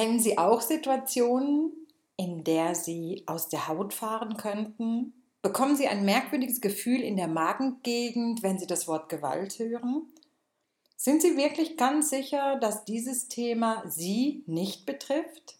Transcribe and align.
Kennen 0.00 0.18
Sie 0.18 0.38
auch 0.38 0.62
Situationen, 0.62 1.72
in 2.16 2.42
der 2.42 2.74
Sie 2.74 3.22
aus 3.26 3.50
der 3.50 3.68
Haut 3.68 3.92
fahren 3.92 4.38
könnten? 4.38 5.12
Bekommen 5.42 5.76
Sie 5.76 5.88
ein 5.88 6.06
merkwürdiges 6.06 6.62
Gefühl 6.62 7.02
in 7.02 7.18
der 7.18 7.28
Magengegend, 7.28 8.42
wenn 8.42 8.58
Sie 8.58 8.66
das 8.66 8.88
Wort 8.88 9.10
Gewalt 9.10 9.58
hören? 9.58 10.06
Sind 10.96 11.20
Sie 11.20 11.36
wirklich 11.36 11.76
ganz 11.76 12.08
sicher, 12.08 12.56
dass 12.56 12.86
dieses 12.86 13.28
Thema 13.28 13.82
Sie 13.86 14.42
nicht 14.46 14.86
betrifft? 14.86 15.56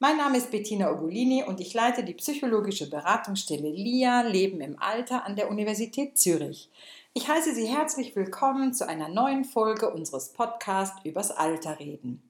Mein 0.00 0.16
Name 0.16 0.38
ist 0.38 0.50
Bettina 0.50 0.90
Ogolini 0.90 1.44
und 1.44 1.60
ich 1.60 1.74
leite 1.74 2.02
die 2.02 2.14
psychologische 2.14 2.90
Beratungsstelle 2.90 3.70
LIA 3.70 4.22
Leben 4.22 4.60
im 4.62 4.80
Alter 4.80 5.24
an 5.24 5.36
der 5.36 5.48
Universität 5.48 6.18
Zürich. 6.18 6.70
Ich 7.14 7.28
heiße 7.28 7.54
Sie 7.54 7.66
herzlich 7.66 8.16
willkommen 8.16 8.74
zu 8.74 8.88
einer 8.88 9.08
neuen 9.08 9.44
Folge 9.44 9.88
unseres 9.94 10.32
Podcasts 10.32 10.98
übers 11.04 11.30
Alter 11.30 11.78
reden. 11.78 12.28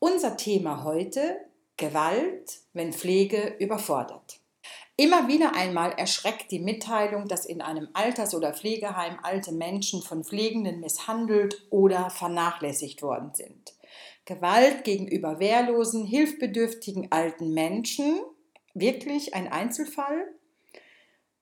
Unser 0.00 0.36
Thema 0.36 0.84
heute 0.84 1.40
Gewalt, 1.76 2.60
wenn 2.72 2.92
Pflege 2.92 3.56
überfordert. 3.58 4.38
Immer 4.96 5.26
wieder 5.26 5.56
einmal 5.56 5.90
erschreckt 5.90 6.52
die 6.52 6.60
Mitteilung, 6.60 7.26
dass 7.26 7.44
in 7.44 7.60
einem 7.60 7.88
Alters- 7.94 8.32
oder 8.32 8.54
Pflegeheim 8.54 9.18
alte 9.24 9.50
Menschen 9.50 10.00
von 10.02 10.22
Pflegenden 10.22 10.78
misshandelt 10.78 11.66
oder 11.70 12.10
vernachlässigt 12.10 13.02
worden 13.02 13.32
sind. 13.34 13.74
Gewalt 14.24 14.84
gegenüber 14.84 15.40
wehrlosen, 15.40 16.04
hilfbedürftigen 16.04 17.10
alten 17.10 17.52
Menschen, 17.52 18.20
wirklich 18.74 19.34
ein 19.34 19.48
Einzelfall? 19.48 20.28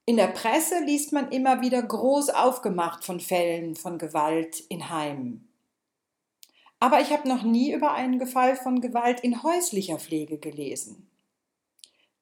In 0.07 0.17
der 0.17 0.29
Presse 0.29 0.83
liest 0.83 1.13
man 1.13 1.31
immer 1.31 1.61
wieder 1.61 1.83
groß 1.83 2.31
aufgemacht 2.31 3.05
von 3.05 3.21
Fällen 3.21 3.77
von 3.77 3.99
Gewalt 3.99 4.61
in 4.71 4.89
Heimen. 4.89 5.53
Aber 6.79 7.01
ich 7.01 7.11
habe 7.11 7.29
noch 7.29 7.43
nie 7.43 7.73
über 7.73 7.93
einen 7.93 8.27
Fall 8.27 8.57
von 8.57 8.81
Gewalt 8.81 9.21
in 9.21 9.43
häuslicher 9.43 9.99
Pflege 9.99 10.39
gelesen. 10.39 11.11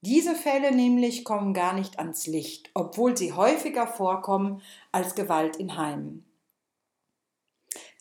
Diese 0.01 0.35
Fälle 0.35 0.71
nämlich 0.71 1.25
kommen 1.25 1.55
gar 1.55 1.73
nicht 1.73 1.99
ans 1.99 2.27
Licht, 2.27 2.71
obwohl 2.75 3.17
sie 3.17 3.33
häufiger 3.33 3.87
vorkommen 3.87 4.61
als 4.93 5.15
Gewalt 5.15 5.57
in 5.57 5.79
Heimen. 5.79 6.27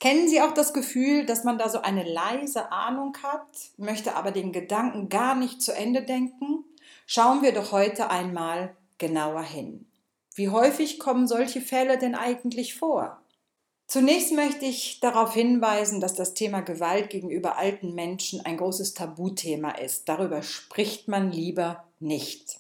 Kennen 0.02 0.28
Sie 0.28 0.42
auch 0.42 0.54
das 0.54 0.74
Gefühl, 0.74 1.26
dass 1.26 1.46
man 1.46 1.58
da 1.58 1.70
so 1.70 1.80
eine 1.82 2.04
leise 2.04 2.74
Ahnung 2.74 3.16
hat, 3.24 3.48
möchte 3.78 4.18
aber 4.18 4.32
den 4.32 4.52
Gedanken 4.52 5.08
gar 5.08 5.34
nicht 5.34 5.62
zu 5.62 5.74
Ende 5.74 6.04
denken? 6.04 6.66
Schauen 7.06 7.42
wir 7.42 7.54
doch 7.54 7.72
heute 7.72 8.10
einmal 8.10 8.76
genauer 8.98 9.44
hin. 9.44 9.88
Wie 10.36 10.50
häufig 10.50 11.00
kommen 11.00 11.26
solche 11.26 11.62
Fälle 11.62 11.98
denn 11.98 12.16
eigentlich 12.16 12.76
vor? 12.76 13.23
Zunächst 13.88 14.32
möchte 14.34 14.66
ich 14.66 15.00
darauf 15.02 15.34
hinweisen, 15.34 16.00
dass 16.00 16.16
das 16.16 16.34
Thema 16.34 16.62
Gewalt 16.62 17.10
gegenüber 17.10 17.58
alten 17.58 17.94
Menschen 17.94 18.42
ein 18.42 18.58
großes 18.58 18.94
Tabuthema 18.94 19.72
ist. 19.72 20.10
Darüber 20.10 20.42
spricht 20.42 21.08
man 21.08 21.32
lieber 21.32 21.84
nicht. 22.00 22.60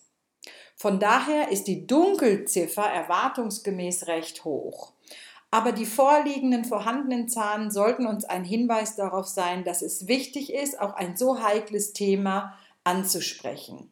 Von 0.75 0.99
daher 0.99 1.49
ist 1.49 1.67
die 1.67 1.87
Dunkelziffer 1.87 2.83
erwartungsgemäß 2.83 4.07
recht 4.07 4.43
hoch. 4.43 4.93
Aber 5.49 5.71
die 5.71 5.85
vorliegenden 5.85 6.65
vorhandenen 6.65 7.29
Zahlen 7.29 7.69
sollten 7.69 8.07
uns 8.07 8.25
ein 8.25 8.43
Hinweis 8.43 8.95
darauf 8.95 9.27
sein, 9.27 9.63
dass 9.63 9.81
es 9.83 10.07
wichtig 10.07 10.51
ist, 10.51 10.79
auch 10.79 10.93
ein 10.93 11.15
so 11.15 11.41
heikles 11.41 11.93
Thema 11.93 12.57
anzusprechen. 12.83 13.91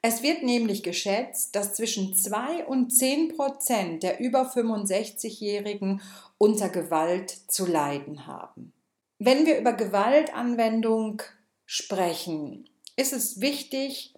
Es 0.00 0.22
wird 0.22 0.44
nämlich 0.44 0.82
geschätzt, 0.82 1.56
dass 1.56 1.74
zwischen 1.74 2.14
2 2.14 2.66
und 2.66 2.90
10 2.90 3.36
Prozent 3.36 4.02
der 4.02 4.20
über 4.20 4.42
65-Jährigen 4.42 6.00
unter 6.38 6.68
Gewalt 6.68 7.30
zu 7.48 7.66
leiden 7.66 8.26
haben. 8.26 8.72
Wenn 9.18 9.44
wir 9.44 9.58
über 9.58 9.72
Gewaltanwendung 9.72 11.22
sprechen, 11.66 12.68
ist 12.96 13.12
es 13.12 13.40
wichtig, 13.40 14.14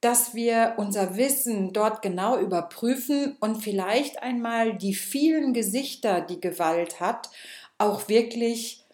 dass 0.00 0.34
wir 0.34 0.74
unser 0.78 1.16
Wissen 1.16 1.72
dort 1.72 2.02
genau 2.02 2.38
überprüfen 2.38 3.36
und 3.38 3.62
vielleicht 3.62 4.22
einmal 4.22 4.76
die 4.76 4.94
vielen 4.94 5.52
Gesichter, 5.52 6.22
die 6.22 6.40
Gewalt 6.40 7.00
hat, 7.00 7.30
auch 7.78 8.08
wirklich 8.08 8.84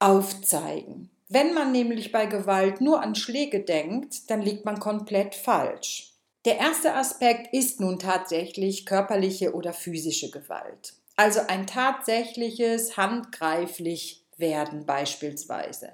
aufzeigen. 0.00 1.10
Wenn 1.28 1.54
man 1.54 1.72
nämlich 1.72 2.12
bei 2.12 2.26
Gewalt 2.26 2.80
nur 2.80 3.02
an 3.02 3.14
Schläge 3.14 3.60
denkt, 3.60 4.30
dann 4.30 4.42
liegt 4.42 4.64
man 4.64 4.78
komplett 4.78 5.34
falsch. 5.34 6.12
Der 6.44 6.58
erste 6.58 6.94
Aspekt 6.94 7.54
ist 7.54 7.80
nun 7.80 7.98
tatsächlich 7.98 8.84
körperliche 8.84 9.54
oder 9.54 9.72
physische 9.72 10.30
Gewalt. 10.30 10.94
Also 11.16 11.40
ein 11.46 11.66
tatsächliches 11.66 12.96
handgreiflich 12.96 14.26
werden 14.36 14.84
beispielsweise. 14.84 15.92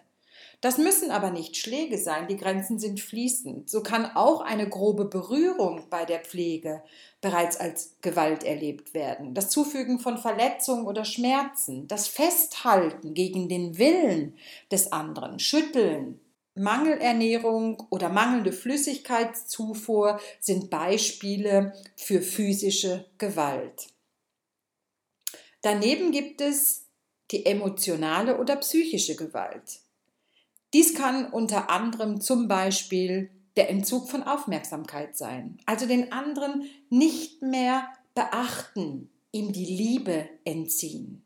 Das 0.60 0.76
müssen 0.76 1.10
aber 1.10 1.30
nicht 1.30 1.56
Schläge 1.56 1.96
sein, 1.96 2.28
die 2.28 2.36
Grenzen 2.36 2.78
sind 2.78 3.00
fließend. 3.00 3.70
So 3.70 3.82
kann 3.82 4.04
auch 4.14 4.42
eine 4.42 4.68
grobe 4.68 5.06
Berührung 5.06 5.84
bei 5.88 6.04
der 6.04 6.20
Pflege 6.20 6.82
bereits 7.22 7.56
als 7.56 7.96
Gewalt 8.02 8.44
erlebt 8.44 8.92
werden. 8.92 9.32
Das 9.32 9.48
Zufügen 9.48 10.00
von 10.00 10.18
Verletzungen 10.18 10.86
oder 10.86 11.06
Schmerzen, 11.06 11.88
das 11.88 12.08
Festhalten 12.08 13.14
gegen 13.14 13.48
den 13.48 13.78
Willen 13.78 14.36
des 14.70 14.92
anderen, 14.92 15.38
Schütteln, 15.38 16.20
Mangelernährung 16.54 17.82
oder 17.88 18.10
mangelnde 18.10 18.52
Flüssigkeitszufuhr 18.52 20.20
sind 20.40 20.68
Beispiele 20.68 21.72
für 21.96 22.20
physische 22.20 23.06
Gewalt. 23.16 23.88
Daneben 25.62 26.10
gibt 26.12 26.42
es 26.42 26.86
die 27.30 27.46
emotionale 27.46 28.38
oder 28.38 28.56
psychische 28.56 29.16
Gewalt. 29.16 29.80
Dies 30.72 30.94
kann 30.94 31.26
unter 31.32 31.70
anderem 31.70 32.20
zum 32.20 32.46
Beispiel 32.48 33.30
der 33.56 33.70
Entzug 33.70 34.08
von 34.08 34.22
Aufmerksamkeit 34.22 35.16
sein, 35.16 35.58
also 35.66 35.86
den 35.86 36.12
anderen 36.12 36.64
nicht 36.88 37.42
mehr 37.42 37.88
beachten, 38.14 39.10
ihm 39.32 39.52
die 39.52 39.64
Liebe 39.64 40.28
entziehen. 40.44 41.24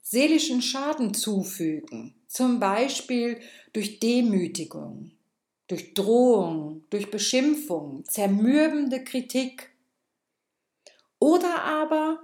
Seelischen 0.00 0.60
Schaden 0.60 1.14
zufügen, 1.14 2.14
zum 2.26 2.60
Beispiel 2.60 3.40
durch 3.72 4.00
Demütigung, 4.00 5.12
durch 5.68 5.94
Drohung, 5.94 6.84
durch 6.90 7.10
Beschimpfung, 7.10 8.04
zermürbende 8.04 9.04
Kritik 9.04 9.70
oder 11.18 11.62
aber 11.62 12.22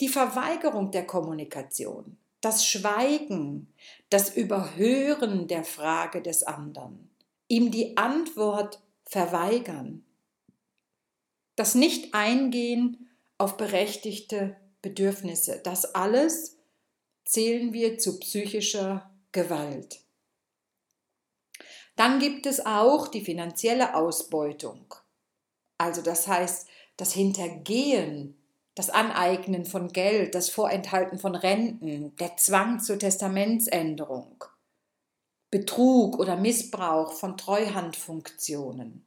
die 0.00 0.08
Verweigerung 0.08 0.90
der 0.90 1.06
Kommunikation, 1.06 2.16
das 2.40 2.66
Schweigen, 2.66 3.72
das 4.12 4.34
Überhören 4.36 5.48
der 5.48 5.64
Frage 5.64 6.20
des 6.20 6.42
anderen, 6.42 7.10
ihm 7.48 7.70
die 7.70 7.96
Antwort 7.96 8.82
verweigern, 9.04 10.04
das 11.56 11.74
Nicht-Eingehen 11.74 13.10
auf 13.38 13.56
berechtigte 13.56 14.56
Bedürfnisse, 14.82 15.60
das 15.62 15.94
alles 15.94 16.58
zählen 17.24 17.72
wir 17.72 17.98
zu 17.98 18.18
psychischer 18.20 19.10
Gewalt. 19.32 20.00
Dann 21.96 22.18
gibt 22.18 22.46
es 22.46 22.64
auch 22.64 23.08
die 23.08 23.24
finanzielle 23.24 23.94
Ausbeutung. 23.94 24.94
Also 25.78 26.02
das 26.02 26.26
heißt, 26.26 26.66
das 26.96 27.12
Hintergehen 27.12 28.41
das 28.74 28.88
Aneignen 28.88 29.66
von 29.66 29.88
Geld, 29.88 30.34
das 30.34 30.48
Vorenthalten 30.48 31.18
von 31.18 31.34
Renten, 31.34 32.16
der 32.16 32.36
Zwang 32.36 32.80
zur 32.80 32.98
Testamentsänderung, 32.98 34.44
Betrug 35.50 36.18
oder 36.18 36.36
Missbrauch 36.36 37.12
von 37.12 37.36
Treuhandfunktionen. 37.36 39.04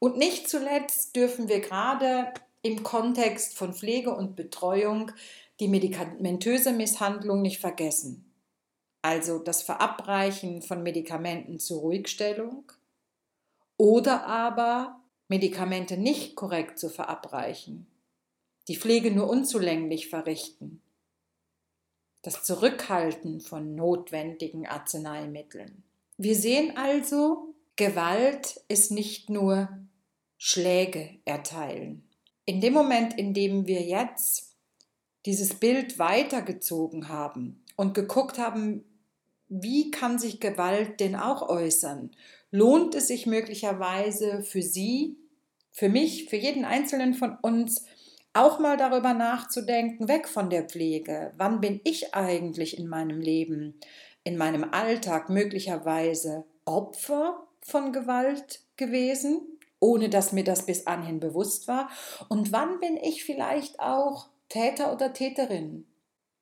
Und 0.00 0.16
nicht 0.16 0.48
zuletzt 0.48 1.14
dürfen 1.14 1.48
wir 1.48 1.60
gerade 1.60 2.32
im 2.62 2.82
Kontext 2.82 3.56
von 3.56 3.72
Pflege 3.72 4.14
und 4.14 4.34
Betreuung 4.34 5.12
die 5.60 5.68
medikamentöse 5.68 6.72
Misshandlung 6.72 7.42
nicht 7.42 7.60
vergessen. 7.60 8.24
Also 9.02 9.38
das 9.38 9.62
Verabreichen 9.62 10.62
von 10.62 10.82
Medikamenten 10.82 11.60
zur 11.60 11.80
Ruhigstellung 11.80 12.72
oder 13.76 14.26
aber 14.26 15.00
Medikamente 15.28 15.96
nicht 15.96 16.34
korrekt 16.34 16.80
zu 16.80 16.88
verabreichen 16.90 17.86
die 18.68 18.76
Pflege 18.76 19.10
nur 19.10 19.28
unzulänglich 19.28 20.08
verrichten, 20.08 20.82
das 22.22 22.44
Zurückhalten 22.44 23.40
von 23.40 23.74
notwendigen 23.74 24.66
Arzneimitteln. 24.66 25.82
Wir 26.18 26.34
sehen 26.34 26.76
also, 26.76 27.54
Gewalt 27.76 28.60
ist 28.68 28.90
nicht 28.90 29.30
nur 29.30 29.68
Schläge 30.36 31.18
erteilen. 31.24 32.08
In 32.44 32.60
dem 32.60 32.74
Moment, 32.74 33.18
in 33.18 33.34
dem 33.34 33.66
wir 33.66 33.82
jetzt 33.82 34.56
dieses 35.26 35.54
Bild 35.54 35.98
weitergezogen 35.98 37.08
haben 37.08 37.64
und 37.76 37.94
geguckt 37.94 38.38
haben, 38.38 38.84
wie 39.48 39.90
kann 39.90 40.18
sich 40.18 40.40
Gewalt 40.40 41.00
denn 41.00 41.16
auch 41.16 41.48
äußern? 41.48 42.10
Lohnt 42.50 42.94
es 42.94 43.08
sich 43.08 43.26
möglicherweise 43.26 44.42
für 44.42 44.62
Sie, 44.62 45.16
für 45.70 45.88
mich, 45.88 46.28
für 46.28 46.36
jeden 46.36 46.64
Einzelnen 46.64 47.14
von 47.14 47.36
uns, 47.40 47.84
auch 48.38 48.58
mal 48.58 48.76
darüber 48.76 49.14
nachzudenken, 49.14 50.08
weg 50.08 50.28
von 50.28 50.48
der 50.48 50.64
Pflege. 50.64 51.32
Wann 51.36 51.60
bin 51.60 51.80
ich 51.84 52.14
eigentlich 52.14 52.78
in 52.78 52.86
meinem 52.86 53.20
Leben 53.20 53.80
in 54.24 54.36
meinem 54.36 54.64
Alltag 54.72 55.30
möglicherweise 55.30 56.44
Opfer 56.66 57.46
von 57.62 57.92
Gewalt 57.92 58.60
gewesen, 58.76 59.40
ohne 59.80 60.10
dass 60.10 60.32
mir 60.32 60.44
das 60.44 60.66
bis 60.66 60.86
anhin 60.86 61.18
bewusst 61.18 61.66
war? 61.66 61.88
Und 62.28 62.52
wann 62.52 62.78
bin 62.78 62.96
ich 62.98 63.24
vielleicht 63.24 63.80
auch 63.80 64.28
Täter 64.50 64.92
oder 64.92 65.12
Täterin, 65.14 65.86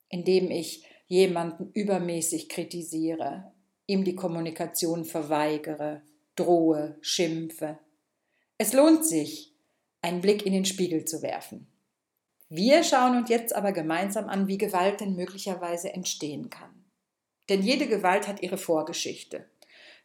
indem 0.09 0.51
ich 0.51 0.85
jemanden 1.07 1.71
übermäßig 1.73 2.49
kritisiere, 2.49 3.53
ihm 3.85 4.03
die 4.03 4.15
Kommunikation 4.15 5.05
verweigere, 5.05 6.01
drohe, 6.35 6.97
schimpfe? 6.99 7.79
Es 8.57 8.73
lohnt 8.73 9.05
sich, 9.05 9.53
einen 10.01 10.21
Blick 10.21 10.45
in 10.45 10.53
den 10.53 10.65
Spiegel 10.65 11.05
zu 11.05 11.21
werfen. 11.21 11.67
Wir 12.49 12.83
schauen 12.83 13.17
uns 13.17 13.29
jetzt 13.29 13.53
aber 13.53 13.73
gemeinsam 13.73 14.29
an, 14.29 14.47
wie 14.47 14.57
Gewalt 14.57 15.01
denn 15.01 15.15
möglicherweise 15.15 15.93
entstehen 15.93 16.49
kann. 16.49 16.85
Denn 17.49 17.61
jede 17.61 17.87
Gewalt 17.87 18.27
hat 18.27 18.41
ihre 18.41 18.57
Vorgeschichte. 18.57 19.45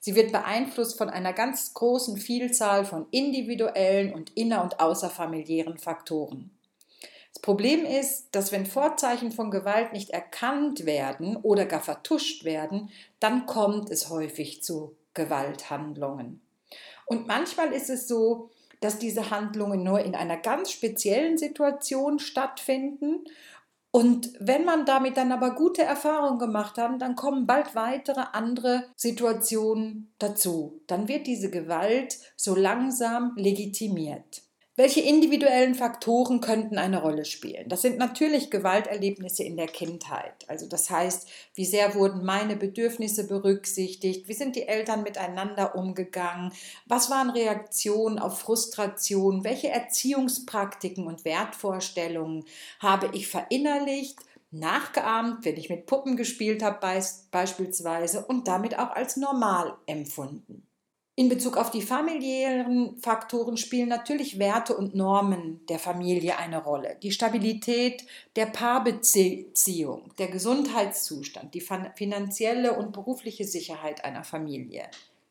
Sie 0.00 0.16
wird 0.16 0.32
beeinflusst 0.32 0.98
von 0.98 1.08
einer 1.08 1.32
ganz 1.32 1.74
großen 1.74 2.16
Vielzahl 2.16 2.84
von 2.84 3.06
individuellen 3.12 4.12
und 4.12 4.36
inner- 4.36 4.64
und 4.64 4.80
außerfamiliären 4.80 5.78
Faktoren. 5.78 6.50
Das 7.32 7.40
Problem 7.40 7.84
ist, 7.84 8.28
dass 8.32 8.50
wenn 8.50 8.66
Vorzeichen 8.66 9.30
von 9.30 9.52
Gewalt 9.52 9.92
nicht 9.92 10.10
erkannt 10.10 10.84
werden 10.84 11.36
oder 11.36 11.64
gar 11.64 11.80
vertuscht 11.80 12.44
werden, 12.44 12.90
dann 13.20 13.46
kommt 13.46 13.90
es 13.90 14.10
häufig 14.10 14.64
zu 14.64 14.96
Gewalthandlungen. 15.14 16.42
Und 17.06 17.28
manchmal 17.28 17.72
ist 17.72 17.88
es 17.88 18.08
so, 18.08 18.50
dass 18.82 18.99
diese 18.99 19.31
Handlungen 19.31 19.82
nur 19.82 20.00
in 20.00 20.14
einer 20.14 20.37
ganz 20.37 20.70
speziellen 20.70 21.38
Situation 21.38 22.19
stattfinden. 22.19 23.25
Und 23.90 24.32
wenn 24.40 24.64
man 24.64 24.84
damit 24.87 25.17
dann 25.17 25.32
aber 25.32 25.55
gute 25.55 25.82
Erfahrungen 25.82 26.38
gemacht 26.38 26.79
hat, 26.79 27.00
dann 27.00 27.14
kommen 27.14 27.46
bald 27.46 27.75
weitere 27.75 28.25
andere 28.32 28.84
Situationen 28.96 30.14
dazu. 30.19 30.82
Dann 30.87 31.08
wird 31.08 31.26
diese 31.26 31.50
Gewalt 31.50 32.19
so 32.37 32.55
langsam 32.55 33.32
legitimiert. 33.37 34.43
Welche 34.74 35.02
individuellen 35.02 35.74
Faktoren 35.74 36.40
könnten 36.40 36.78
eine 36.78 37.02
Rolle 37.02 37.26
spielen? 37.26 37.69
Das 37.69 37.82
sind 37.82 37.98
natürlich 37.98 38.50
Gewalterlebnisse 38.50 39.44
in 39.44 39.58
der 39.58 39.66
Kindheit. 39.66 40.48
Also 40.48 40.66
das 40.66 40.88
heißt, 40.88 41.28
wie 41.54 41.66
sehr 41.66 41.94
wurden 41.94 42.24
meine 42.24 42.56
Bedürfnisse 42.56 43.26
berücksichtigt? 43.26 44.28
Wie 44.28 44.32
sind 44.32 44.56
die 44.56 44.66
Eltern 44.66 45.02
miteinander 45.02 45.76
umgegangen? 45.76 46.54
Was 46.86 47.10
waren 47.10 47.28
Reaktionen 47.28 48.19
auf 48.19 48.38
Frustration? 48.38 49.44
Welche 49.44 49.69
Erziehungspraktiken 49.69 51.06
und 51.06 51.26
Wertvorstellungen 51.26 52.46
habe 52.80 53.10
ich 53.12 53.28
verinnerlicht? 53.28 54.20
nachgeahmt, 54.54 55.46
wenn 55.46 55.56
ich 55.56 55.70
mit 55.70 55.86
Puppen 55.86 56.14
gespielt 56.14 56.62
habe 56.62 56.78
beispielsweise 57.30 58.26
und 58.26 58.48
damit 58.48 58.78
auch 58.78 58.90
als 58.90 59.16
normal 59.16 59.75
empfunden. 59.86 60.66
In 61.14 61.29
Bezug 61.29 61.59
auf 61.59 61.70
die 61.70 61.82
familiären 61.82 62.97
Faktoren 62.97 63.59
spielen 63.59 63.91
natürlich 63.91 64.38
Werte 64.38 64.75
und 64.75 64.94
Normen 64.94 65.61
der 65.69 65.79
Familie 65.79 66.38
eine 66.38 66.62
Rolle. 66.62 66.97
Die 67.03 67.12
Stabilität 67.12 68.06
der 68.35 68.47
Paarbeziehung, 68.47 70.14
der 70.17 70.29
Gesundheitszustand, 70.29 71.53
die 71.53 71.62
finanzielle 71.94 72.73
und 72.73 72.93
berufliche 72.93 73.44
Sicherheit 73.44 74.06
einer 74.06 74.25
Familie, 74.25 74.85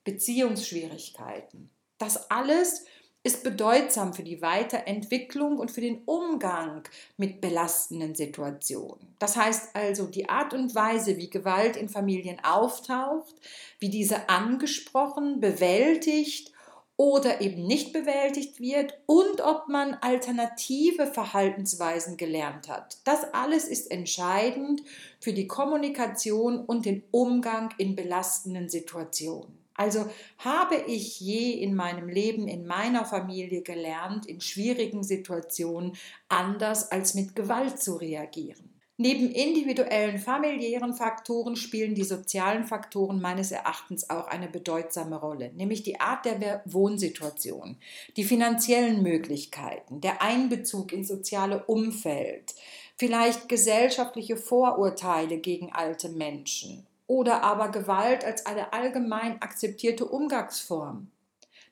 Beziehungsschwierigkeiten. 0.03 1.71
Das 1.97 2.29
alles 2.29 2.85
ist 3.23 3.43
bedeutsam 3.43 4.13
für 4.13 4.23
die 4.23 4.41
Weiterentwicklung 4.41 5.59
und 5.59 5.69
für 5.69 5.81
den 5.81 6.01
Umgang 6.05 6.83
mit 7.17 7.39
belastenden 7.39 8.15
Situationen. 8.15 9.15
Das 9.19 9.37
heißt 9.37 9.75
also 9.75 10.07
die 10.07 10.27
Art 10.27 10.53
und 10.53 10.73
Weise, 10.73 11.17
wie 11.17 11.29
Gewalt 11.29 11.75
in 11.75 11.87
Familien 11.87 12.39
auftaucht, 12.43 13.35
wie 13.79 13.89
diese 13.89 14.29
angesprochen, 14.29 15.39
bewältigt 15.39 16.51
oder 16.97 17.41
eben 17.41 17.65
nicht 17.65 17.93
bewältigt 17.93 18.59
wird 18.59 18.93
und 19.05 19.41
ob 19.41 19.67
man 19.67 19.95
alternative 19.95 21.07
Verhaltensweisen 21.07 22.17
gelernt 22.17 22.69
hat. 22.69 22.97
Das 23.05 23.33
alles 23.33 23.67
ist 23.67 23.89
entscheidend 23.89 24.83
für 25.19 25.33
die 25.33 25.47
Kommunikation 25.47 26.63
und 26.63 26.85
den 26.85 27.03
Umgang 27.11 27.73
in 27.77 27.95
belastenden 27.95 28.69
Situationen. 28.69 29.60
Also 29.81 30.05
habe 30.37 30.75
ich 30.75 31.19
je 31.19 31.53
in 31.53 31.73
meinem 31.73 32.07
Leben, 32.07 32.47
in 32.47 32.67
meiner 32.67 33.03
Familie 33.03 33.63
gelernt, 33.63 34.27
in 34.27 34.39
schwierigen 34.39 35.03
Situationen 35.03 35.93
anders 36.29 36.91
als 36.91 37.15
mit 37.15 37.35
Gewalt 37.35 37.81
zu 37.81 37.95
reagieren. 37.95 38.79
Neben 38.97 39.31
individuellen 39.31 40.19
familiären 40.19 40.93
Faktoren 40.93 41.55
spielen 41.55 41.95
die 41.95 42.03
sozialen 42.03 42.65
Faktoren 42.65 43.19
meines 43.19 43.51
Erachtens 43.51 44.07
auch 44.11 44.27
eine 44.27 44.49
bedeutsame 44.49 45.15
Rolle, 45.15 45.51
nämlich 45.55 45.81
die 45.81 45.99
Art 45.99 46.25
der 46.25 46.61
Wohnsituation, 46.65 47.77
die 48.17 48.23
finanziellen 48.23 49.01
Möglichkeiten, 49.01 49.99
der 49.99 50.21
Einbezug 50.21 50.93
ins 50.93 51.07
soziale 51.07 51.63
Umfeld, 51.65 52.53
vielleicht 52.97 53.49
gesellschaftliche 53.49 54.37
Vorurteile 54.37 55.39
gegen 55.39 55.71
alte 55.71 56.09
Menschen 56.09 56.85
oder 57.11 57.43
aber 57.43 57.67
Gewalt 57.67 58.23
als 58.23 58.45
eine 58.45 58.71
allgemein 58.71 59.41
akzeptierte 59.41 60.05
Umgangsform. 60.05 61.11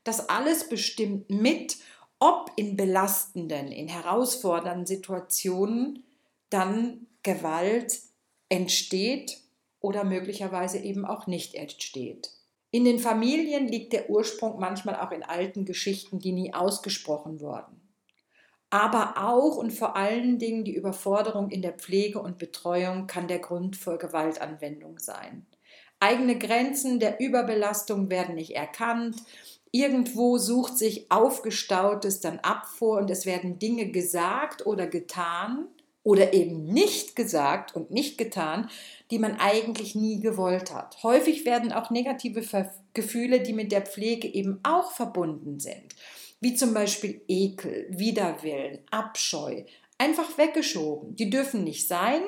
Das 0.04 0.28
alles 0.28 0.68
bestimmt 0.68 1.30
mit, 1.30 1.78
ob 2.20 2.52
in 2.58 2.76
belastenden, 2.76 3.72
in 3.72 3.88
herausfordernden 3.88 4.86
Situationen 4.86 6.04
dann 6.50 7.08
Gewalt 7.24 8.02
entsteht 8.50 9.38
oder 9.80 10.04
möglicherweise 10.04 10.80
eben 10.80 11.06
auch 11.06 11.26
nicht 11.26 11.56
entsteht. 11.56 12.32
In 12.72 12.84
den 12.84 13.00
Familien 13.00 13.70
liegt 13.70 13.94
der 13.94 14.10
Ursprung 14.10 14.60
manchmal 14.60 14.98
auch 14.98 15.12
in 15.12 15.24
alten 15.24 15.64
Geschichten, 15.64 16.20
die 16.20 16.34
nie 16.34 16.54
ausgesprochen 16.54 17.40
wurden 17.40 17.89
aber 18.70 19.16
auch 19.18 19.58
und 19.58 19.72
vor 19.72 19.96
allen 19.96 20.38
Dingen 20.38 20.64
die 20.64 20.76
Überforderung 20.76 21.50
in 21.50 21.62
der 21.62 21.74
Pflege 21.74 22.20
und 22.22 22.38
Betreuung 22.38 23.08
kann 23.08 23.28
der 23.28 23.40
Grund 23.40 23.76
für 23.76 23.98
Gewaltanwendung 23.98 25.00
sein. 25.00 25.46
Eigene 26.00 26.38
Grenzen 26.38 27.00
der 27.00 27.20
Überbelastung 27.20 28.10
werden 28.10 28.36
nicht 28.36 28.56
erkannt. 28.56 29.18
Irgendwo 29.72 30.38
sucht 30.38 30.78
sich 30.78 31.12
Aufgestautes 31.12 32.20
dann 32.20 32.40
ab 32.40 32.68
vor 32.68 33.00
und 33.00 33.10
es 33.10 33.26
werden 33.26 33.60
Dinge 33.60 33.90
gesagt 33.92 34.66
oder 34.66 34.88
getan 34.88 35.68
oder 36.04 36.34
eben 36.34 36.66
nicht 36.66 37.16
gesagt 37.16 37.76
und 37.76 37.92
nicht 37.92 38.18
getan, 38.18 38.70
die 39.12 39.20
man 39.20 39.38
eigentlich 39.40 39.96
nie 39.96 40.22
gewollt 40.22 40.74
hat. 40.74 41.04
Häufig 41.04 41.46
werden 41.46 41.74
auch 41.74 41.90
negative 41.90 42.44
Gefühle, 42.94 43.42
die 43.42 43.54
mit 43.54 43.72
der 43.72 43.82
Pflege 43.82 44.28
eben 44.28 44.60
auch 44.64 44.92
verbunden 44.92 45.60
sind 45.60 45.96
wie 46.40 46.56
zum 46.56 46.74
Beispiel 46.74 47.22
Ekel, 47.28 47.88
Widerwillen, 47.90 48.80
Abscheu, 48.92 49.64
einfach 49.98 50.38
weggeschoben. 50.38 51.16
Die 51.16 51.30
dürfen 51.30 51.64
nicht 51.64 51.88
sein. 51.88 52.22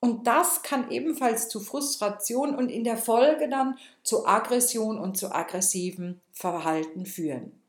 Und 0.00 0.26
das 0.26 0.62
kann 0.62 0.90
ebenfalls 0.90 1.48
zu 1.48 1.60
Frustration 1.60 2.56
und 2.56 2.70
in 2.70 2.82
der 2.82 2.96
Folge 2.96 3.48
dann 3.48 3.78
zu 4.02 4.26
Aggression 4.26 4.98
und 4.98 5.16
zu 5.16 5.32
aggressivem 5.32 6.20
Verhalten 6.32 7.06
führen. 7.06 7.61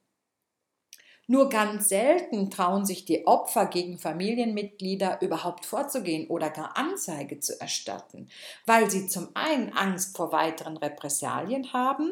Nur 1.26 1.48
ganz 1.48 1.88
selten 1.88 2.50
trauen 2.50 2.86
sich 2.86 3.06
die 3.06 3.26
Opfer 3.26 3.68
gegen 3.68 3.98
Familienmitglieder 3.98 5.22
überhaupt 5.22 5.66
vorzugehen 5.66 6.28
oder 6.28 6.50
gar 6.50 6.76
Anzeige 6.76 7.40
zu 7.40 7.60
erstatten, 7.62 8.28
weil 8.66 8.92
sie 8.92 9.08
zum 9.08 9.30
einen 9.34 9.72
Angst 9.72 10.18
vor 10.18 10.34
weiteren 10.34 10.76
Repressalien 10.76 11.72
haben 11.72 12.12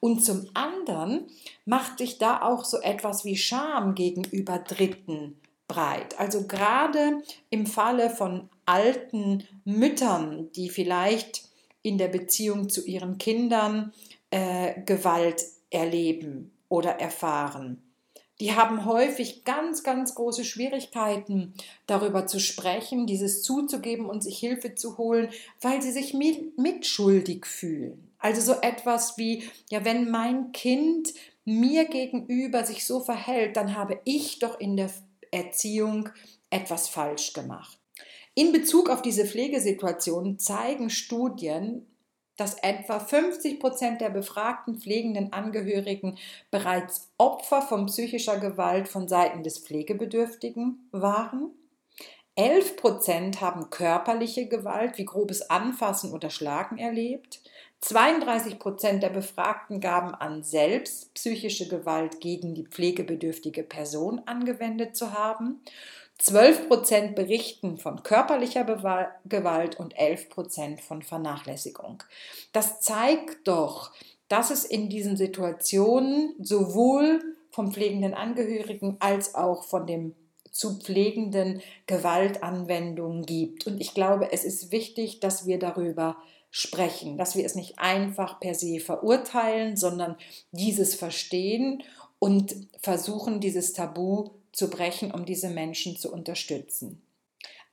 und 0.00 0.24
zum 0.24 0.48
anderen 0.54 1.28
macht 1.66 1.98
sich 1.98 2.18
da 2.18 2.42
auch 2.42 2.64
so 2.64 2.80
etwas 2.80 3.24
wie 3.24 3.36
Scham 3.36 3.94
gegenüber 3.94 4.58
Dritten 4.58 5.40
breit. 5.68 6.18
Also 6.18 6.48
gerade 6.48 7.22
im 7.50 7.64
Falle 7.64 8.10
von 8.10 8.48
alten 8.66 9.44
Müttern, 9.64 10.50
die 10.56 10.68
vielleicht 10.68 11.44
in 11.82 11.96
der 11.96 12.08
Beziehung 12.08 12.68
zu 12.68 12.84
ihren 12.84 13.18
Kindern 13.18 13.92
äh, 14.30 14.82
Gewalt 14.82 15.44
erleben 15.70 16.50
oder 16.68 16.98
erfahren 16.98 17.84
die 18.40 18.54
haben 18.54 18.84
häufig 18.84 19.44
ganz, 19.44 19.82
ganz 19.82 20.14
große 20.14 20.44
Schwierigkeiten, 20.44 21.54
darüber 21.86 22.26
zu 22.26 22.38
sprechen, 22.38 23.06
dieses 23.06 23.42
zuzugeben 23.42 24.06
und 24.06 24.22
sich 24.22 24.38
Hilfe 24.38 24.74
zu 24.74 24.96
holen, 24.96 25.28
weil 25.60 25.82
sie 25.82 25.90
sich 25.90 26.14
mitschuldig 26.14 27.46
fühlen. 27.46 28.12
Also 28.18 28.40
so 28.40 28.60
etwas 28.60 29.18
wie, 29.18 29.44
ja, 29.70 29.84
wenn 29.84 30.10
mein 30.10 30.52
Kind 30.52 31.14
mir 31.44 31.86
gegenüber 31.86 32.64
sich 32.64 32.84
so 32.84 33.00
verhält, 33.00 33.56
dann 33.56 33.74
habe 33.76 34.00
ich 34.04 34.38
doch 34.38 34.60
in 34.60 34.76
der 34.76 34.90
Erziehung 35.30 36.08
etwas 36.50 36.88
falsch 36.88 37.32
gemacht. 37.32 37.78
In 38.34 38.52
Bezug 38.52 38.88
auf 38.88 39.02
diese 39.02 39.24
Pflegesituation 39.24 40.38
zeigen 40.38 40.90
Studien, 40.90 41.86
dass 42.38 42.54
etwa 42.62 43.00
50 43.00 43.60
Prozent 43.60 44.00
der 44.00 44.08
befragten 44.08 44.78
pflegenden 44.78 45.34
Angehörigen 45.34 46.16
bereits 46.50 47.10
Opfer 47.18 47.60
von 47.60 47.86
psychischer 47.86 48.38
Gewalt 48.38 48.88
von 48.88 49.08
Seiten 49.08 49.42
des 49.42 49.58
Pflegebedürftigen 49.58 50.88
waren. 50.92 51.50
11 52.36 52.76
Prozent 52.76 53.40
haben 53.40 53.68
körperliche 53.68 54.46
Gewalt 54.46 54.96
wie 54.96 55.04
grobes 55.04 55.50
Anfassen 55.50 56.12
oder 56.12 56.30
Schlagen 56.30 56.78
erlebt. 56.78 57.40
32 57.80 58.60
Prozent 58.60 59.02
der 59.02 59.08
Befragten 59.08 59.80
gaben 59.80 60.14
an, 60.14 60.44
selbst 60.44 61.12
psychische 61.14 61.66
Gewalt 61.68 62.20
gegen 62.20 62.54
die 62.54 62.64
pflegebedürftige 62.64 63.64
Person 63.64 64.20
angewendet 64.26 64.96
zu 64.96 65.12
haben. 65.12 65.60
12 66.18 66.68
Prozent 66.68 67.14
berichten 67.14 67.78
von 67.78 68.02
körperlicher 68.02 68.64
Gewalt 69.24 69.78
und 69.78 69.96
11 69.96 70.28
Prozent 70.28 70.80
von 70.80 71.02
Vernachlässigung. 71.02 72.02
Das 72.52 72.80
zeigt 72.80 73.46
doch, 73.46 73.92
dass 74.28 74.50
es 74.50 74.64
in 74.64 74.88
diesen 74.88 75.16
Situationen 75.16 76.34
sowohl 76.40 77.20
vom 77.50 77.72
pflegenden 77.72 78.14
Angehörigen 78.14 78.96
als 79.00 79.34
auch 79.34 79.64
von 79.64 79.86
dem 79.86 80.14
zu 80.50 80.78
pflegenden 80.80 81.62
Gewaltanwendungen 81.86 83.24
gibt. 83.24 83.66
Und 83.66 83.80
ich 83.80 83.94
glaube, 83.94 84.32
es 84.32 84.44
ist 84.44 84.72
wichtig, 84.72 85.20
dass 85.20 85.46
wir 85.46 85.58
darüber 85.58 86.16
sprechen, 86.50 87.16
dass 87.16 87.36
wir 87.36 87.44
es 87.44 87.54
nicht 87.54 87.78
einfach 87.78 88.40
per 88.40 88.54
se 88.54 88.80
verurteilen, 88.80 89.76
sondern 89.76 90.16
dieses 90.50 90.94
verstehen 90.94 91.82
und 92.18 92.68
versuchen, 92.80 93.40
dieses 93.40 93.72
Tabu 93.72 94.30
zu 94.52 94.70
brechen, 94.70 95.12
um 95.12 95.24
diese 95.24 95.50
Menschen 95.50 95.96
zu 95.96 96.12
unterstützen. 96.12 97.02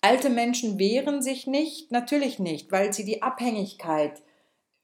Alte 0.02 0.30
Menschen 0.30 0.78
wehren 0.78 1.22
sich 1.22 1.48
nicht, 1.48 1.92
natürlich 1.92 2.38
nicht, 2.38 2.72
weil 2.72 2.94
sie 2.94 3.06
die 3.06 3.24
Abhängigkeit 3.24 4.22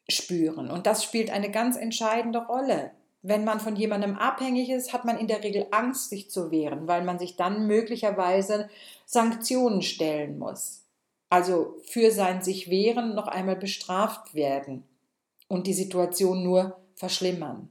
spüren. 0.10 0.72
Und 0.72 0.88
das 0.88 1.04
spielt 1.04 1.30
eine 1.30 1.52
ganz 1.52 1.78
entscheidende 1.78 2.40
Rolle. 2.40 2.92
Wenn 3.22 3.44
man 3.44 3.60
von 3.60 3.76
jemandem 3.76 4.16
abhängig 4.18 4.72
ist, 4.72 4.94
hat 4.94 5.06
man 5.06 5.20
in 5.20 5.28
der 5.28 5.44
Regel 5.44 5.68
Angst, 5.70 6.10
sich 6.10 6.32
zu 6.32 6.50
wehren, 6.50 6.88
weil 6.88 7.04
man 7.04 7.20
sich 7.20 7.36
dann 7.36 7.68
möglicherweise 7.68 8.68
Sanktionen 9.06 9.84
stellen 9.84 10.40
muss. 10.40 10.86
Also 11.30 11.78
für 11.86 12.12
sein 12.12 12.42
sich 12.42 12.70
wehren 12.70 13.14
noch 13.14 13.28
einmal 13.28 13.56
bestraft 13.56 14.34
werden 14.34 14.84
und 15.48 15.68
die 15.68 15.74
Situation 15.74 16.44
nur 16.44 16.78
verschlimmern. 16.96 17.70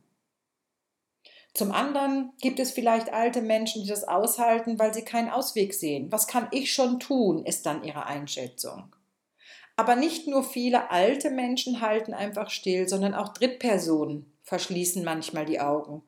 Zum 1.55 1.73
anderen 1.73 2.33
gibt 2.41 2.61
es 2.61 2.71
vielleicht 2.71 3.13
alte 3.13 3.43
Menschen, 3.43 3.83
die 3.83 3.89
das 3.89 4.07
aushalten, 4.07 4.79
weil 4.79 4.95
sie 4.95 5.03
keinen 5.03 5.31
Ausweg 5.31 5.75
sehen. 5.75 6.11
Was 6.13 6.27
kann 6.27 6.49
ich 6.53 6.73
schon 6.73 7.01
tun, 7.01 7.45
ist 7.45 7.67
dann 7.67 7.83
ihre 7.83 8.07
Einschätzung. 8.07 8.95
Aber 9.77 9.97
nicht 9.97 10.27
nur 10.29 10.45
viele 10.45 10.91
alte 10.91 11.31
Menschen 11.31 11.81
halten 11.81 12.15
einfach 12.15 12.51
still, 12.51 12.89
sondern 12.89 13.15
auch 13.15 13.33
Drittpersonen 13.33 14.31
verschließen 14.43 15.05
manchmal 15.05 15.47
die 15.47 15.61
Augen 15.61 16.03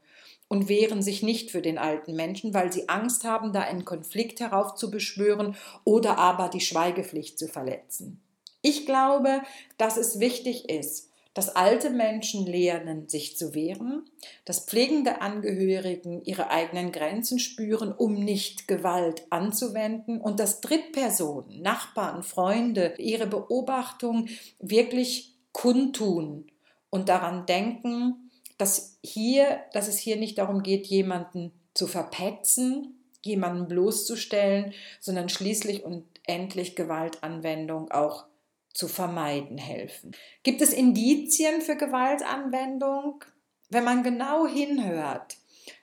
und 0.48 0.68
wehren 0.68 1.00
sich 1.00 1.22
nicht 1.22 1.50
für 1.50 1.62
den 1.62 1.78
alten 1.78 2.14
Menschen, 2.14 2.52
weil 2.52 2.70
sie 2.70 2.88
Angst 2.88 3.24
haben, 3.24 3.52
da 3.52 3.60
einen 3.60 3.86
Konflikt 3.86 4.40
heraufzubeschwören 4.40 5.56
oder 5.84 6.18
aber 6.18 6.50
die 6.50 6.60
Schweigepflicht 6.60 7.38
zu 7.38 7.48
verletzen. 7.48 8.20
Ich 8.60 8.84
glaube, 8.84 9.40
dass 9.78 9.96
es 9.96 10.20
wichtig 10.20 10.68
ist, 10.68 11.11
dass 11.34 11.54
alte 11.56 11.90
Menschen 11.90 12.46
lernen, 12.46 13.08
sich 13.08 13.36
zu 13.36 13.54
wehren, 13.54 14.04
dass 14.44 14.66
pflegende 14.66 15.22
Angehörigen 15.22 16.22
ihre 16.24 16.50
eigenen 16.50 16.92
Grenzen 16.92 17.38
spüren, 17.38 17.92
um 17.92 18.14
nicht 18.14 18.68
Gewalt 18.68 19.22
anzuwenden 19.30 20.20
und 20.20 20.40
dass 20.40 20.60
Drittpersonen, 20.60 21.62
Nachbarn, 21.62 22.22
Freunde 22.22 22.94
ihre 22.98 23.26
Beobachtung 23.26 24.28
wirklich 24.58 25.34
kundtun 25.52 26.46
und 26.90 27.08
daran 27.08 27.46
denken, 27.46 28.30
dass 28.58 28.98
hier, 29.02 29.60
dass 29.72 29.88
es 29.88 29.98
hier 29.98 30.16
nicht 30.16 30.38
darum 30.38 30.62
geht, 30.62 30.86
jemanden 30.86 31.52
zu 31.74 31.86
verpetzen, 31.86 32.98
jemanden 33.24 33.68
bloßzustellen, 33.68 34.74
sondern 35.00 35.28
schließlich 35.28 35.84
und 35.84 36.04
endlich 36.24 36.76
Gewaltanwendung 36.76 37.90
auch 37.90 38.26
zu 38.72 38.88
vermeiden 38.88 39.58
helfen. 39.58 40.12
Gibt 40.42 40.62
es 40.62 40.72
Indizien 40.72 41.60
für 41.60 41.76
Gewaltanwendung? 41.76 43.24
Wenn 43.70 43.84
man 43.84 44.02
genau 44.02 44.46
hinhört, 44.46 45.36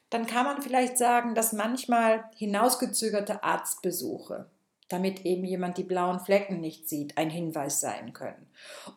dann 0.10 0.26
kann 0.26 0.46
man 0.46 0.62
vielleicht 0.62 0.98
sagen, 0.98 1.36
dass 1.36 1.54
manchmal 1.54 2.24
hinausgezögerte 2.36 3.44
Arztbesuche, 3.44 4.48
damit 4.88 5.26
eben 5.26 5.46
jemand 5.46 5.78
die 5.78 5.84
blauen 5.84 6.20
Flecken 6.20 6.62
nicht 6.62 6.90
sieht, 6.90 7.18
ein 7.18 7.30
Hinweis 7.30 7.80
sein 7.80 8.14
können. 8.14 8.48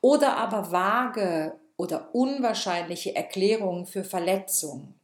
Oder 0.01 0.37
aber 0.37 0.73
vage 0.73 1.59
oder 1.77 2.15
unwahrscheinliche 2.15 3.15
Erklärungen 3.15 3.87
für 3.87 4.05
Verletzungen. 4.05 4.95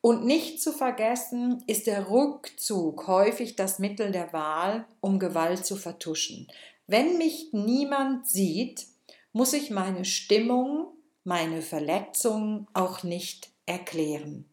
Und 0.00 0.24
nicht 0.24 0.62
zu 0.62 0.72
vergessen 0.72 1.64
ist 1.66 1.86
der 1.86 2.10
Rückzug 2.10 3.08
häufig 3.08 3.56
das 3.56 3.78
Mittel 3.78 4.12
der 4.12 4.32
Wahl, 4.32 4.84
um 5.00 5.18
Gewalt 5.18 5.66
zu 5.66 5.76
vertuschen. 5.76 6.46
Wenn 6.86 7.18
mich 7.18 7.50
niemand 7.52 8.26
sieht, 8.26 8.86
muss 9.32 9.52
ich 9.52 9.70
meine 9.70 10.04
Stimmung, 10.04 10.88
meine 11.24 11.62
Verletzung 11.62 12.68
auch 12.72 13.02
nicht 13.02 13.50
erklären. 13.66 14.48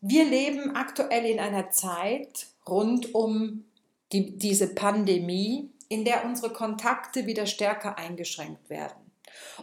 Wir 0.00 0.24
leben 0.24 0.76
aktuell 0.76 1.24
in 1.24 1.40
einer 1.40 1.70
Zeit 1.70 2.48
rund 2.68 3.14
um 3.14 3.64
die, 4.12 4.36
diese 4.36 4.74
Pandemie, 4.74 5.70
in 5.88 6.04
der 6.04 6.24
unsere 6.24 6.52
Kontakte 6.52 7.26
wieder 7.26 7.46
stärker 7.46 7.98
eingeschränkt 7.98 8.68
werden. 8.68 9.12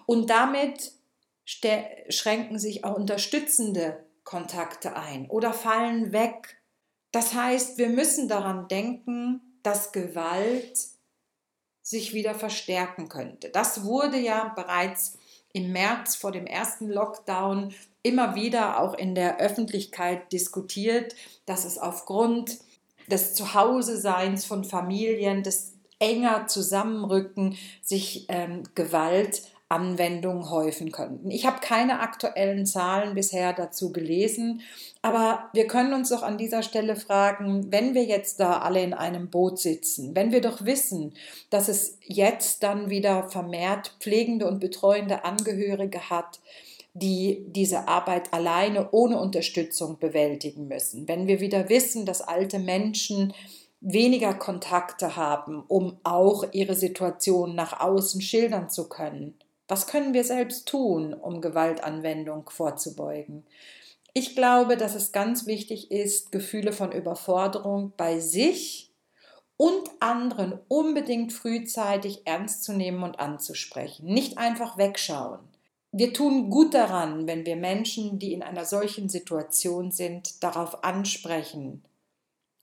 Und 0.06 0.30
damit 0.30 0.94
schränken 1.46 2.60
sich 2.60 2.84
auch 2.84 2.96
unterstützende 2.96 4.06
Kontakte 4.24 4.96
ein 4.96 5.30
oder 5.30 5.54
fallen 5.54 6.12
weg. 6.12 6.62
Das 7.12 7.34
heißt, 7.34 7.78
wir 7.78 7.90
müssen 7.90 8.28
daran 8.28 8.68
denken, 8.68 9.42
dass 9.64 9.92
Gewalt 9.92 10.78
sich 11.90 12.14
wieder 12.14 12.36
verstärken 12.36 13.10
könnte. 13.10 13.50
Das 13.50 13.84
wurde 13.84 14.20
ja 14.20 14.54
bereits 14.56 15.18
im 15.54 15.72
März 15.72 16.16
vor 16.16 16.32
dem 16.32 16.46
ersten 16.46 16.88
Lockdown 16.88 17.74
immer 18.04 18.36
wieder 18.36 18.80
auch 18.80 18.94
in 18.94 19.16
der 19.16 19.40
Öffentlichkeit 19.40 20.32
diskutiert, 20.32 21.16
dass 21.48 21.66
es 21.66 21.80
aufgrund 21.80 22.60
des 23.08 23.34
Zuhause-Seins 23.34 24.46
von 24.46 24.66
Familien, 24.66 25.42
des 25.42 25.74
enger 25.98 26.46
Zusammenrücken 26.46 27.58
sich 27.82 28.28
ähm, 28.30 28.62
Gewalt 28.76 29.42
Anwendung 29.70 30.50
häufen 30.50 30.92
könnten. 30.92 31.30
Ich 31.30 31.46
habe 31.46 31.60
keine 31.62 32.00
aktuellen 32.00 32.66
Zahlen 32.66 33.14
bisher 33.14 33.54
dazu 33.54 33.92
gelesen, 33.94 34.62
aber 35.04 35.50
wir 35.54 35.68
können 35.68 35.94
uns 35.94 36.10
doch 36.10 36.24
an 36.24 36.40
dieser 36.40 36.64
Stelle 36.64 36.96
fragen, 36.96 37.72
wenn 37.72 37.94
wir 37.94 38.04
jetzt 38.04 38.40
da 38.40 38.60
alle 38.60 38.82
in 38.82 38.96
einem 38.96 39.30
Boot 39.30 39.60
sitzen, 39.60 40.16
wenn 40.16 40.32
wir 40.32 40.42
doch 40.42 40.66
wissen, 40.66 41.14
dass 41.52 41.70
es 41.70 42.00
jetzt 42.02 42.64
dann 42.64 42.90
wieder 42.90 43.30
vermehrt 43.30 43.96
pflegende 44.00 44.48
und 44.48 44.60
betreuende 44.60 45.24
Angehörige 45.24 46.10
hat, 46.10 46.40
die 46.94 47.46
diese 47.48 47.88
Arbeit 47.88 48.34
alleine 48.34 48.90
ohne 48.92 49.20
Unterstützung 49.20 50.00
bewältigen 50.00 50.68
müssen, 50.68 51.08
wenn 51.08 51.28
wir 51.28 51.40
wieder 51.42 51.70
wissen, 51.70 52.08
dass 52.08 52.22
alte 52.22 52.58
Menschen 52.58 53.34
weniger 53.82 54.34
Kontakte 54.34 55.16
haben, 55.16 55.64
um 55.68 55.98
auch 56.04 56.44
ihre 56.52 56.76
Situation 56.76 57.54
nach 57.54 57.80
außen 57.80 58.20
schildern 58.22 58.70
zu 58.70 58.90
können, 58.90 59.36
was 59.70 59.86
können 59.86 60.16
wir 60.16 60.24
selbst 60.24 60.68
tun, 60.68 61.14
um 61.14 61.42
Gewaltanwendung 61.42 62.50
vorzubeugen? 62.50 63.46
Ich 64.14 64.36
glaube, 64.36 64.76
dass 64.76 64.96
es 64.96 65.12
ganz 65.12 65.46
wichtig 65.46 65.92
ist, 65.92 66.32
Gefühle 66.32 66.74
von 66.74 66.92
Überforderung 66.92 67.94
bei 67.96 68.20
sich 68.20 68.92
und 69.58 69.90
anderen 70.00 70.58
unbedingt 70.68 71.32
frühzeitig 71.32 72.24
ernst 72.26 72.64
zu 72.64 72.74
nehmen 72.74 73.04
und 73.04 73.20
anzusprechen. 73.20 74.08
Nicht 74.08 74.40
einfach 74.40 74.80
wegschauen. 74.80 75.40
Wir 75.92 76.14
tun 76.14 76.50
gut 76.50 76.74
daran, 76.74 77.28
wenn 77.28 77.46
wir 77.46 77.56
Menschen, 77.56 78.18
die 78.18 78.34
in 78.34 78.42
einer 78.42 78.66
solchen 78.66 79.08
Situation 79.08 79.92
sind, 79.92 80.44
darauf 80.44 80.84
ansprechen, 80.84 81.84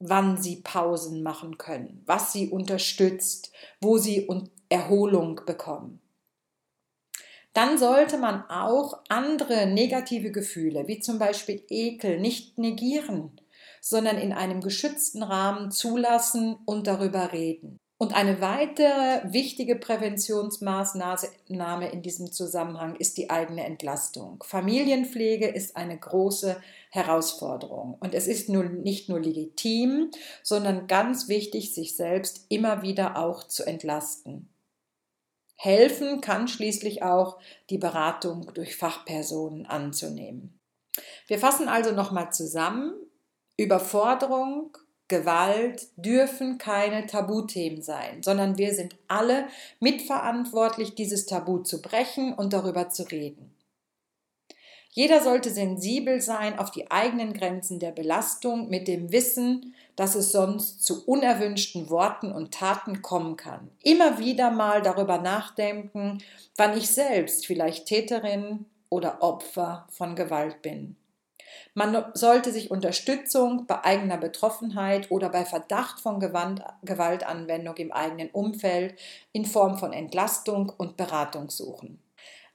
wann 0.00 0.36
sie 0.36 0.56
Pausen 0.56 1.22
machen 1.22 1.56
können, 1.56 2.02
was 2.04 2.32
sie 2.32 2.48
unterstützt, 2.48 3.52
wo 3.80 3.96
sie 3.96 4.28
Erholung 4.68 5.40
bekommen 5.46 6.00
dann 7.56 7.78
sollte 7.78 8.18
man 8.18 8.44
auch 8.50 9.00
andere 9.08 9.66
negative 9.66 10.30
Gefühle, 10.30 10.86
wie 10.88 11.00
zum 11.00 11.18
Beispiel 11.18 11.62
Ekel, 11.70 12.20
nicht 12.20 12.58
negieren, 12.58 13.40
sondern 13.80 14.18
in 14.18 14.34
einem 14.34 14.60
geschützten 14.60 15.22
Rahmen 15.22 15.70
zulassen 15.70 16.58
und 16.66 16.86
darüber 16.86 17.32
reden. 17.32 17.78
Und 17.98 18.14
eine 18.14 18.42
weitere 18.42 19.32
wichtige 19.32 19.76
Präventionsmaßnahme 19.76 21.90
in 21.90 22.02
diesem 22.02 22.30
Zusammenhang 22.30 22.94
ist 22.96 23.16
die 23.16 23.30
eigene 23.30 23.64
Entlastung. 23.64 24.44
Familienpflege 24.44 25.46
ist 25.46 25.78
eine 25.78 25.96
große 25.96 26.60
Herausforderung 26.90 27.96
und 28.00 28.12
es 28.12 28.26
ist 28.26 28.50
nun 28.50 28.82
nicht 28.82 29.08
nur 29.08 29.20
legitim, 29.20 30.10
sondern 30.42 30.88
ganz 30.88 31.28
wichtig, 31.28 31.72
sich 31.72 31.96
selbst 31.96 32.44
immer 32.50 32.82
wieder 32.82 33.16
auch 33.16 33.44
zu 33.44 33.66
entlasten. 33.66 34.50
Helfen 35.56 36.20
kann 36.20 36.48
schließlich 36.48 37.02
auch 37.02 37.38
die 37.70 37.78
Beratung 37.78 38.52
durch 38.54 38.76
Fachpersonen 38.76 39.66
anzunehmen. 39.66 40.60
Wir 41.26 41.38
fassen 41.38 41.68
also 41.68 41.92
nochmal 41.92 42.32
zusammen. 42.32 42.94
Überforderung 43.56 44.76
Gewalt 45.08 45.86
dürfen 45.96 46.58
keine 46.58 47.06
Tabuthemen 47.06 47.80
sein, 47.80 48.22
sondern 48.22 48.58
wir 48.58 48.74
sind 48.74 48.96
alle 49.06 49.46
mitverantwortlich, 49.78 50.94
dieses 50.94 51.26
Tabu 51.26 51.58
zu 51.58 51.80
brechen 51.80 52.34
und 52.34 52.52
darüber 52.52 52.88
zu 52.88 53.04
reden. 53.04 53.54
Jeder 54.90 55.22
sollte 55.22 55.50
sensibel 55.50 56.20
sein 56.20 56.58
auf 56.58 56.70
die 56.70 56.90
eigenen 56.90 57.34
Grenzen 57.34 57.78
der 57.78 57.92
Belastung 57.92 58.68
mit 58.68 58.88
dem 58.88 59.12
Wissen, 59.12 59.74
dass 59.96 60.14
es 60.14 60.30
sonst 60.30 60.84
zu 60.84 61.04
unerwünschten 61.06 61.90
Worten 61.90 62.30
und 62.30 62.52
Taten 62.52 63.02
kommen 63.02 63.36
kann. 63.36 63.70
Immer 63.82 64.18
wieder 64.18 64.50
mal 64.50 64.82
darüber 64.82 65.18
nachdenken, 65.18 66.22
wann 66.56 66.76
ich 66.76 66.90
selbst 66.90 67.46
vielleicht 67.46 67.86
Täterin 67.86 68.66
oder 68.90 69.22
Opfer 69.22 69.86
von 69.90 70.14
Gewalt 70.14 70.62
bin. 70.62 70.96
Man 71.74 72.04
sollte 72.14 72.52
sich 72.52 72.70
Unterstützung 72.70 73.66
bei 73.66 73.84
eigener 73.84 74.16
Betroffenheit 74.16 75.10
oder 75.10 75.28
bei 75.28 75.44
Verdacht 75.44 76.00
von 76.00 76.20
Gewaltanwendung 76.20 77.76
im 77.76 77.92
eigenen 77.92 78.30
Umfeld 78.30 78.98
in 79.32 79.44
Form 79.44 79.76
von 79.76 79.92
Entlastung 79.92 80.72
und 80.76 80.96
Beratung 80.96 81.50
suchen. 81.50 82.00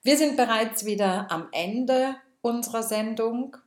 Wir 0.03 0.17
sind 0.17 0.37
bereits 0.37 0.85
wieder 0.85 1.31
am 1.31 1.47
Ende 1.51 2.15
unserer 2.41 2.81
Sendung. 2.81 3.57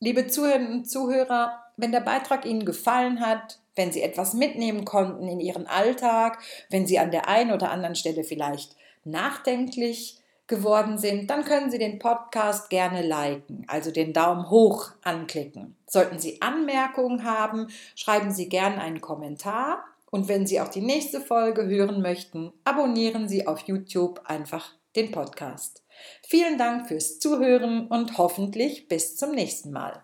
Liebe 0.00 0.26
Zuhörerinnen 0.26 0.72
und 0.72 0.90
Zuhörer, 0.90 1.62
wenn 1.82 1.92
der 1.92 2.00
Beitrag 2.00 2.46
Ihnen 2.46 2.64
gefallen 2.64 3.20
hat, 3.20 3.58
wenn 3.74 3.90
Sie 3.90 4.02
etwas 4.02 4.34
mitnehmen 4.34 4.84
konnten 4.84 5.28
in 5.28 5.40
Ihren 5.40 5.66
Alltag, 5.66 6.38
wenn 6.70 6.86
Sie 6.86 6.98
an 6.98 7.10
der 7.10 7.28
einen 7.28 7.52
oder 7.52 7.70
anderen 7.70 7.96
Stelle 7.96 8.24
vielleicht 8.24 8.76
nachdenklich 9.04 10.20
geworden 10.46 10.98
sind, 10.98 11.28
dann 11.28 11.44
können 11.44 11.70
Sie 11.70 11.78
den 11.78 11.98
Podcast 11.98 12.70
gerne 12.70 13.02
liken, 13.02 13.64
also 13.66 13.90
den 13.90 14.12
Daumen 14.12 14.48
hoch 14.48 14.90
anklicken. 15.02 15.76
Sollten 15.86 16.18
Sie 16.18 16.40
Anmerkungen 16.40 17.24
haben, 17.24 17.68
schreiben 17.96 18.30
Sie 18.30 18.48
gerne 18.48 18.80
einen 18.80 19.00
Kommentar 19.00 19.84
und 20.10 20.28
wenn 20.28 20.46
Sie 20.46 20.60
auch 20.60 20.68
die 20.68 20.82
nächste 20.82 21.20
Folge 21.20 21.66
hören 21.66 22.02
möchten, 22.02 22.52
abonnieren 22.64 23.28
Sie 23.28 23.46
auf 23.46 23.60
YouTube 23.60 24.20
einfach 24.26 24.72
den 24.94 25.10
Podcast. 25.10 25.82
Vielen 26.22 26.58
Dank 26.58 26.86
fürs 26.86 27.18
Zuhören 27.18 27.86
und 27.86 28.18
hoffentlich 28.18 28.88
bis 28.88 29.16
zum 29.16 29.32
nächsten 29.32 29.72
Mal. 29.72 30.02